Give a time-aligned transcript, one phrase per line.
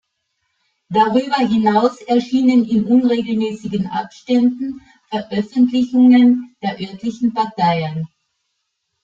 [0.89, 4.81] Darüber hinaus erscheinen in unregelmäßigen Abständen
[5.11, 8.07] Veröffentlichungen der örtlichen Parteien.